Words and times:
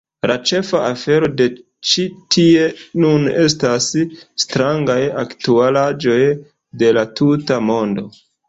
La 0.29 0.35
ĉefa 0.51 0.79
afero 0.85 1.27
de 1.41 1.45
Ĉi 1.89 2.05
Tie 2.35 2.63
Nun 3.05 3.29
estas 3.43 3.91
"strangaj 4.45 4.99
aktualaĵoj 5.27 6.19
de 6.83 6.95
la 7.01 7.09
tuta 7.21 7.63
mondo. 7.71 8.11